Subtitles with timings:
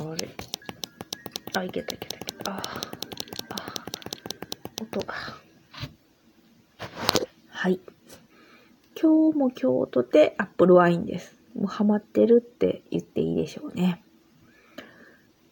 [0.00, 0.28] あれ。
[1.54, 2.52] あ、いけたいけたいけた。
[2.52, 2.62] ああ、
[4.80, 5.14] 音が。
[7.48, 7.80] はい。
[9.00, 11.36] 今日も京都でアップルワインです。
[11.54, 14.02] もうハマってるって言っていいでしょうね。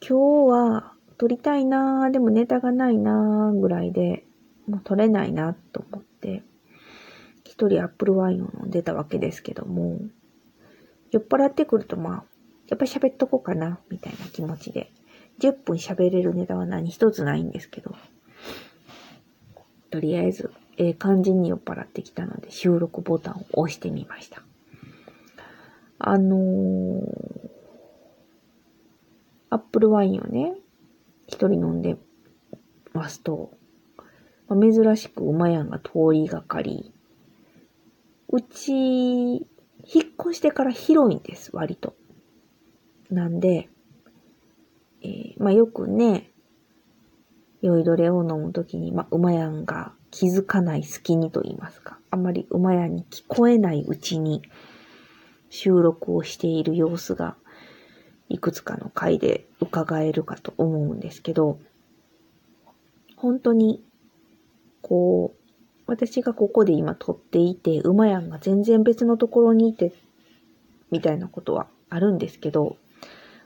[0.00, 4.24] 今日は撮りたいなー、でもネタがないなーぐらいで、
[4.66, 6.42] もう撮れないなと思って、
[7.44, 9.98] 一人アップルワインを飲んでたわけですけども、
[11.10, 12.24] 酔っ払ってくるとまあ、
[12.70, 14.90] やっぱり喋っとこうかな、みたいな気持ちで。
[15.40, 17.94] 10分喋れるネタは何一つないんですけど、
[19.90, 24.42] とりあえず、ええ感じに酔っ払ってきたので、収録ボタンを押してみました。
[25.98, 27.50] あのー、
[29.50, 30.54] アップルワインをね、
[31.26, 31.96] 一人飲んで
[32.92, 33.52] ますと、
[34.48, 36.92] まあ、珍しく馬やんが通りがかり、
[38.28, 39.46] うち、引っ
[40.20, 41.94] 越してから広いんです、割と。
[43.10, 43.68] なんで、
[45.02, 46.30] えー、まあよくね、
[47.62, 54.42] 酔いどれを飲むときに、まあ馬やんが気づかない隙にと言いますか、あんまり馬やんに聞こえないうちに
[55.48, 57.36] 収録をしている様子が
[58.28, 61.58] いくつかの回で伺えるかと思うんですけど、
[63.16, 63.84] 本当に、
[64.82, 65.40] こう、
[65.86, 69.92] 私がここで今撮っていて、馬やんが全然別のところにいて、
[70.92, 72.76] みたいなことはあるんですけど、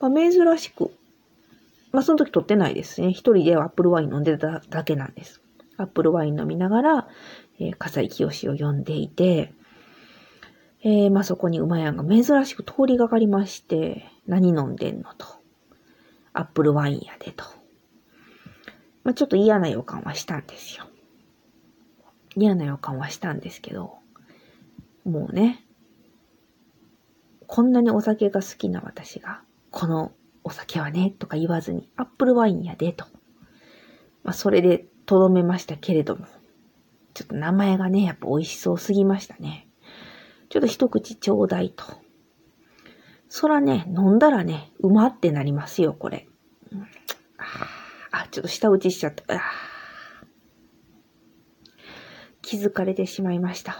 [0.00, 0.90] まあ、珍しく、
[1.92, 3.10] まあ、その時撮ってないですね。
[3.10, 5.40] 一人でアップルワイン飲んでただけなんです。
[5.78, 7.08] アップルワイン飲みながら、
[7.58, 9.52] えー、笠井清を読んでいて、
[10.82, 15.26] えー、まあ、そこに馬やんが珍しく通りがかりまして、何飲んでんのと。
[16.32, 17.44] アップルワインやでと。
[19.02, 20.86] まあ、ちょっと嫌な予感はしたんですよ。
[22.36, 23.94] 嫌な予感はしたんですけど、
[25.04, 25.64] もうね、
[27.46, 29.42] こんなにお酒が好きな私が、
[29.78, 33.04] このお酒はね、とか言わずに、アップルワインやでと。
[34.24, 36.24] まあ、それでとどめましたけれども、
[37.12, 39.68] ちょっと名前がね、やっぱ美味しそうすぎましたね。
[40.48, 41.84] ちょっと一口ちょうだいと。
[43.28, 46.26] そらね、飲んだらね、うまってなりますよ、これ。
[46.72, 46.86] うん、
[48.12, 49.24] あ、ちょっと舌打ちしちゃった。
[49.34, 49.42] あ
[52.40, 53.78] 気づかれてしまいましたわ。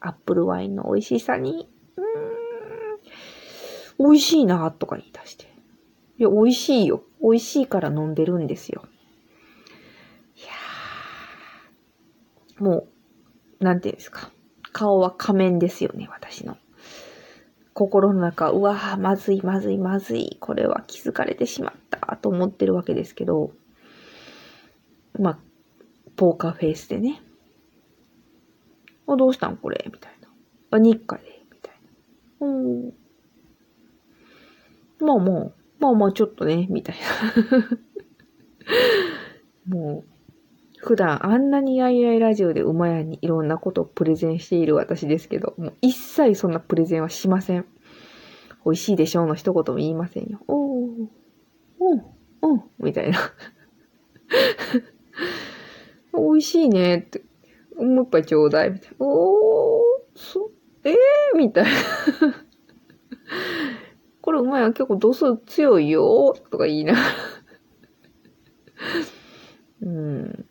[0.00, 1.70] アップルワインの美味しさに。
[1.96, 2.27] うん。
[3.98, 5.46] 美味しいな、とか言い出して。
[6.18, 7.04] いや、美味しいよ。
[7.20, 8.84] 美味しいから飲んでるんですよ。
[10.36, 12.64] いやー。
[12.64, 12.86] も
[13.60, 14.30] う、なんていうんですか。
[14.72, 16.56] 顔は仮面ですよね、私の。
[17.74, 23.52] 心の中、うわぁ、まずい、まずい、まずい、これは気づかれてしまった、と思ってるわけですけど、
[25.18, 25.38] まあ、
[26.16, 27.22] ポーカーフェイスでね、
[29.06, 29.84] あ、どうしたんこれ？
[29.92, 30.28] みたいな。
[30.72, 31.74] あ、日課で、みたい
[32.40, 32.46] な。
[32.46, 32.92] うん。
[35.00, 36.96] まあまあ、まあまあちょっとね、みたい
[39.68, 39.76] な。
[39.76, 40.18] もう、
[40.78, 47.66] 普段あんなにやいやいラジオで馬屋にいろんなことをプレゼンしている私ですけど、もう一切そんなプレゼンはしません。
[48.64, 50.40] 美味しいでしょうの一言も言いませんよ。
[50.46, 51.08] おー、
[51.80, 51.98] うん、
[52.42, 53.18] うん、みたいな。
[56.12, 57.22] 美味しいねって。
[57.76, 58.70] もう一杯ちょうだい。
[58.70, 58.96] みたいな。
[59.06, 59.82] おー、
[60.14, 60.50] そ、
[60.84, 60.94] えー
[61.36, 61.70] みたいな。
[64.38, 64.68] うまいわ。
[64.68, 66.94] 結構度数強いよとか言いな。
[69.82, 70.46] うん。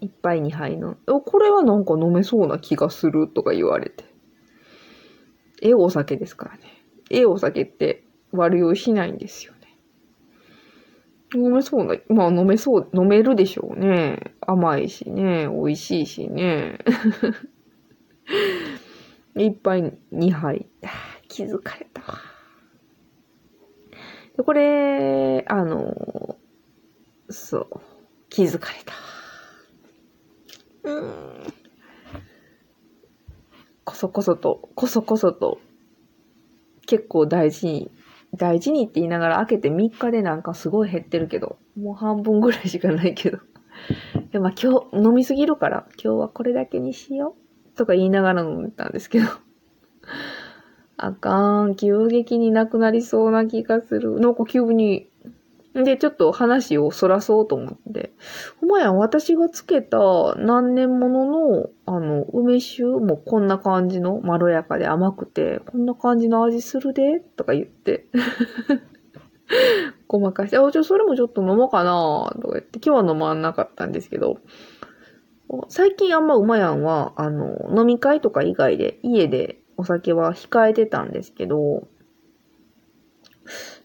[0.00, 4.04] 一杯二杯の、これはなんか飲めそうな気がするとか言われて。
[5.62, 6.60] えお酒ですからね。
[7.10, 9.78] えお酒って悪酔いしないんですよね。
[11.34, 14.34] 飲めそうな、まあ飲めそう、飲めるでしょうね。
[14.40, 16.78] 甘いしね、美味しいしね。
[19.34, 20.66] 一杯二杯。
[21.28, 22.18] 気づかれたわ。
[24.36, 26.36] で、これ、あの、
[27.30, 27.68] そう、
[28.28, 28.94] 気づかれた。
[30.90, 31.52] うん。
[33.84, 35.58] こそこそと、こそこそと、
[36.86, 37.90] 結構大事に、
[38.34, 43.38] 大事にって言いながら開けて3日でなんかすごい減ってるけど、もう半分ぐらいしかないけど。
[44.32, 47.36] でも今日飲みすぎるから、今日はこれだけにしよ
[47.74, 47.76] う。
[47.76, 49.26] とか言いながら飲んでたんですけど。
[50.96, 54.18] あかん、急激になくなりそうな気がする。
[54.20, 55.08] なんか急に
[55.84, 58.12] で、ちょっと話をそらそうと思って。
[58.60, 59.98] ほまやん私がつけた
[60.36, 68.06] 何年ものの、あの、梅酒もこんな感じのまろやかで甘くて、こんな感じの味するで、とか言って。
[70.08, 74.38] ごまかして、あ、じゃそれもちょっと飲もうかなとか言って、今日は飲まなかったんですけど、
[75.68, 81.88] 最近あんまうまやんは、あの、飲み会とか以外で家でお酒は控えてたんですけど、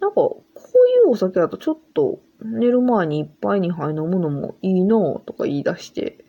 [0.00, 6.24] なんか、こういうお酒だとちょっと寝る前に一杯に杯飲むのもいいなとか言い出して、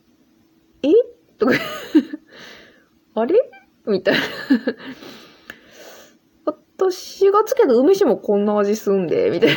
[0.84, 0.90] え？
[1.38, 1.54] とか。
[3.16, 3.36] あれ？
[3.86, 4.22] みたいな。
[6.46, 9.56] 私がつけた梅酒もこんな味すんで、みたいな。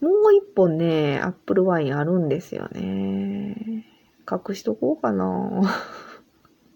[0.00, 3.93] もう一本ね、アップルワインあるんですよね。
[4.30, 5.62] 隠しとこうかな。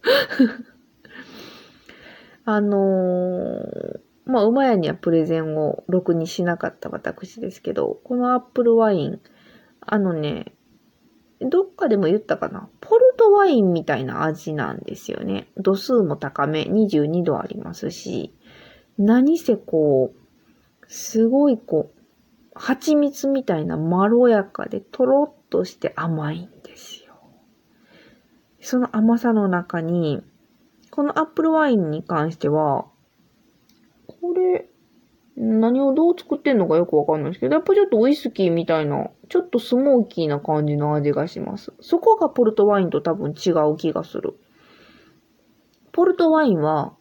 [2.44, 9.20] あのー、まあ、馬屋にはプレゼンをろくにしなかった私ですけど、このアップルワイン、
[9.80, 10.54] あのね、
[11.40, 12.68] どっかでも言ったかな。
[12.80, 15.48] ポルトワインみたいな味なんですよね。
[15.56, 18.34] 度数も高め、22度ありますし、
[18.98, 21.98] 何せこう、すごいこう、
[22.54, 26.57] 蜂蜜みたいなまろやかでとろっとして甘いん。
[28.60, 30.22] その甘さの中に、
[30.90, 32.86] このアップルワインに関しては、
[34.20, 34.68] これ、
[35.36, 41.72] 何をどう作ってんのかよくわかんないですけど、やっぱちょっとウイスキーみたいな、ちょっとスモーキーな感じの味がします。
[41.80, 44.34] そこがポルトワインと多分違う気がする。
[45.92, 46.94] ポルトワインは、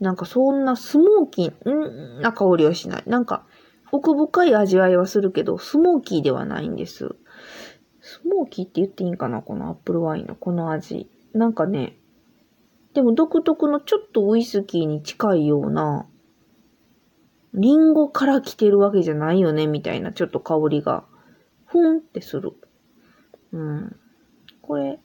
[0.00, 3.02] なんかそんなスモーキーな香りはしない。
[3.06, 3.46] なんか
[3.92, 7.16] 奥深い味わいはするけど、スモーキーではないんです。
[8.10, 9.40] スモーキーって言っていいんかな？
[9.40, 11.08] このアップルワインのこの味。
[11.32, 11.96] なんかね、
[12.92, 16.06] でも独特のちょっとウイスキーに近いような、
[17.54, 21.04] リンゴから来てるわけじゃないよね、みたいなちょっと香りが、
[21.66, 22.54] ふんってする。
[23.52, 23.96] うん。
[24.60, 24.98] これ、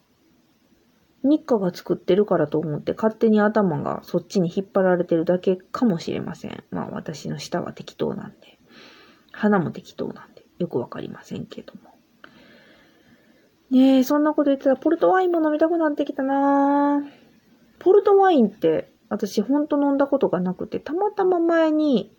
[1.22, 6.64] 日課が作ってるからと思って勝手に頭がそっちに引っ張られてるだけかもしれません。
[6.72, 8.60] まあ私の舌は適当なんで。
[9.32, 10.44] 鼻も適当なんで。
[10.58, 11.95] よくわかりませんけども。
[13.72, 17.04] ねえ、そんなこと言ってたらポルトワインも飲みたくなってきたな
[17.80, 22.16] ポルトワインって私ほんと飲んだことがなくて、たまたま前に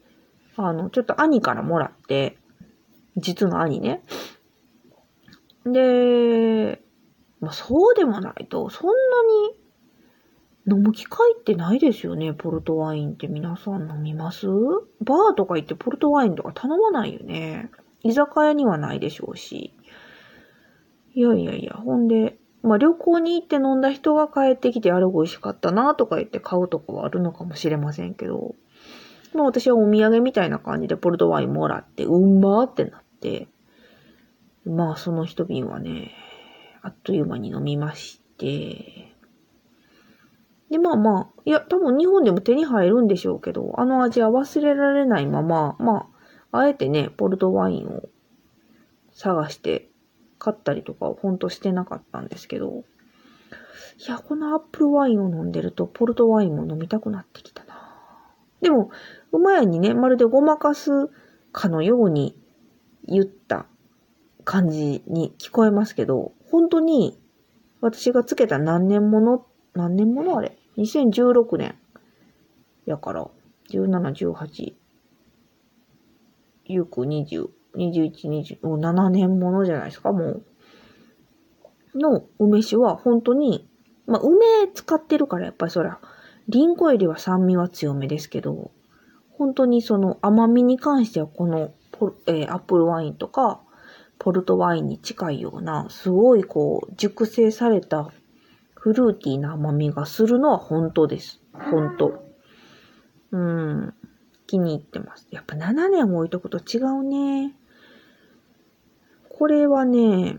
[0.57, 2.39] あの、ちょっと兄からもらって、
[3.17, 4.03] 実の兄ね。
[5.67, 6.83] で、
[7.41, 8.95] まあそうでもないと、そんな
[10.73, 14.47] に飲む機会ってないですよね、ポルトワインって皆さん飲みます？
[14.47, 17.71] バーとか行ってポルトワインとか頼まないよね。
[18.03, 19.76] 居酒屋にはないでしょうし。
[21.17, 28.55] いやいやいや、ほんで、まあ旅行に行って飲んだ人が帰ってきてあれ美味しかったなとか言って買うとこはあるのかもしれませんけど、
[29.33, 33.49] まあ私はお土産みたいな感じでポルトワインもらって、うんまーってなって、
[34.67, 36.13] まあその一瓶はね、
[36.83, 39.15] あっという間に飲みまして、
[40.71, 46.09] で、まあまあ、いや、多分日本でも手に入るんでしょうけど、あの味は忘れられないまま、ま
[46.51, 48.03] あ、あえてね、ポルトワインを
[49.13, 49.89] 探して
[50.39, 52.85] 買ったりとかをほんとしてなかったんですけど、
[53.99, 57.75] いや、このアップルワインを飲んでると、ポルトワインも飲みたくなってきたな。
[58.61, 58.91] でも、
[59.33, 60.91] 馬屋にね、まるでごまかす
[61.53, 62.39] かのように
[63.07, 63.67] 言った
[64.45, 67.19] 感じに聞こえますけど、本当に
[67.81, 70.37] 私がつけた何年もの、何年もの？
[70.37, 71.79] あれ ?2016 年。
[72.85, 73.31] やから、
[73.71, 74.75] 17、18、
[76.69, 80.43] 9、20、21、20、7年ものじゃないですか、もう。
[81.95, 83.69] の梅酒は本当に、
[84.07, 84.37] まあ、梅
[84.75, 86.01] 使ってるからやっぱりそら、
[86.49, 88.71] リンゴよりは酸味は強めですけど、
[89.31, 93.61] 本当にその甘みに関してはこのポ、えー、アップルワインとか、
[94.19, 98.11] ポルトワインに近いような、すごいこう、熟成された
[98.75, 101.41] フルーティーな甘みがするのは本当です。
[101.53, 102.25] 本当。
[103.33, 103.95] うん。
[104.47, 105.27] 気に入ってます。
[105.31, 107.55] やっぱ7年置いとくと違うね。
[109.39, 110.39] これはね、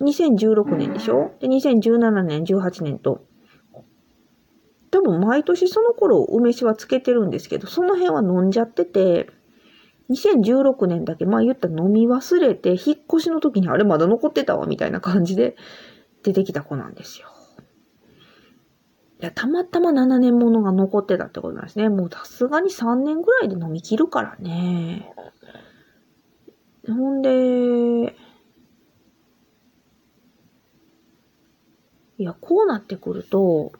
[0.00, 1.32] 2016年でしょ？
[1.40, 3.24] で、2017年、18年と、
[4.90, 9.30] 多分毎年その頃梅酒はつけてるんですけど、その辺は飲んじゃってて、
[10.10, 12.78] 2016年だけ、まあ言ったら飲み忘れて、引っ
[13.08, 15.56] 越しの時にあれまだ残ってたわ、みたいな感じで
[16.22, 17.28] 出てきた子なんですよ。
[19.20, 21.88] いや、たまたま7年ものが残ってたってことなんですね。
[21.88, 25.10] もうさすがに3年ぐらいで飲み切るからね。
[26.86, 27.30] ほんで、
[32.18, 33.72] いや、こうなってくると、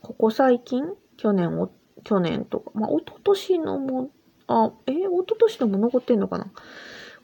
[0.00, 0.84] ここ最近、
[1.16, 1.70] 去年お、
[2.02, 4.10] 去年とか、まあ、一昨年のも、
[4.46, 6.46] あ、えー、一昨年のも残ってんのかな？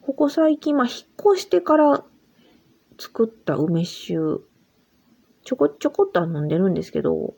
[0.02, 2.04] ここ最近、まあ、引っ越してから
[2.98, 4.14] 作った梅酒、
[5.44, 7.34] ちょこちょこっと飲んでるんですけど、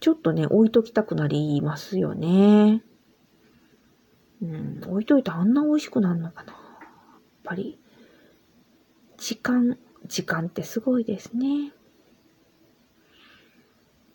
[0.00, 2.82] ちょっとね、置いときたくなりますよね。
[4.42, 6.52] うん、置いといてあんな美味しくなるのかな。
[6.52, 6.60] やっ
[7.42, 7.80] ぱり、
[9.16, 11.72] 時間、時間ってすごいですね。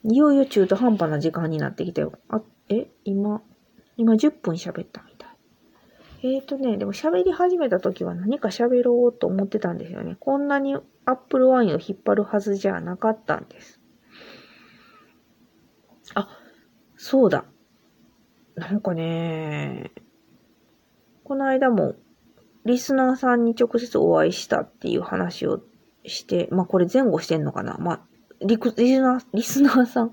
[0.04, 2.14] いよいよ中途半端な時間になってきたよ。
[2.30, 3.42] あ、え、今、
[3.98, 5.30] 今10分喋ったみたい。
[6.24, 10.18] えーとね、でも喋り始めた時は何か喋ろうと思ってたんですよね。
[10.20, 13.80] こんなにアップルワインを引っ張るはずじゃなかったんです。
[16.16, 16.30] あ、
[16.96, 17.46] そうだ。
[18.56, 19.92] なんかね、
[21.24, 21.96] この間も
[22.66, 25.62] リスナーさんに直接お会いしたっていう話を
[26.06, 28.02] して、まあこれ前後してんのかなまあ
[28.44, 30.12] リリスナー、リスナーさん、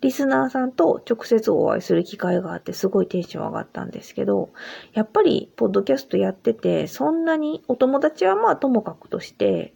[0.00, 4.50] リスナーさんと直接お会いする機会があってすごいテンション上がったんですけど、
[4.94, 9.74] やっぱりポッドキャストやってて、そんなにお友達はまあともかくとして、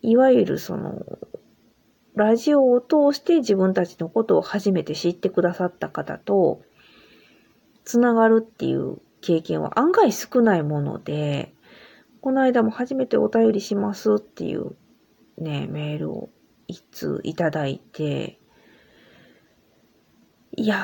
[0.00, 1.18] いわゆるその、
[2.14, 6.62] ラジオを通して自分たちのことを初めて知ってくださった方と、
[7.84, 11.52] つながるっていう経験は案外少ないもので、
[12.20, 14.76] この間も初めてお便りしますっていう
[15.36, 16.30] ね、メールを
[16.68, 18.38] 一通いただいて、
[20.54, 20.76] いや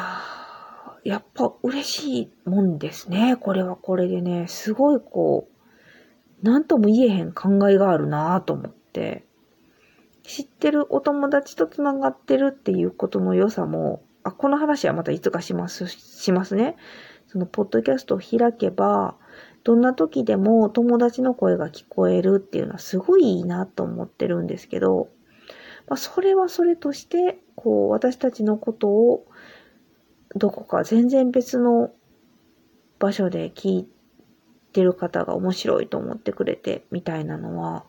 [1.05, 3.37] ー、やっぱ嬉しいもんですね。
[3.37, 5.49] これはこれでね、すごいこ
[6.43, 9.26] う、なんとも言えへん考えがあるなと思って、
[10.23, 16.76] 知ってるお友達と繋がってるっていうことの良さも、あ、この話はまたいつかします、しますね。
[17.26, 19.17] その、ポッドキャストを開けば、
[19.64, 25.09] どんな時でも友達の声が聞こえるっていうのはすごいいいなと思ってるんですけど、
[25.88, 29.26] まあ、それはそれとして、こう、私たちのことを、
[30.37, 31.93] どこか全然別の
[32.99, 33.88] 場所で聞い
[34.73, 37.85] てる方が面白いと思ってくれて、みたいなのは、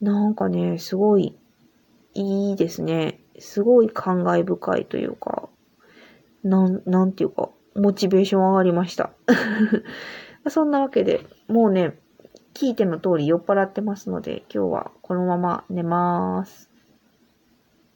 [0.00, 1.36] なんかね、すごい
[2.14, 3.20] いいですね。
[3.38, 5.48] すごい感慨深いというか、
[6.42, 9.10] なん、なんていうか、モチベーション上がりました。
[10.48, 11.98] そんなわけで、もうね、
[12.54, 16.67] 聞いての通り酔っ払ってますので、今日はこのまま寝ます。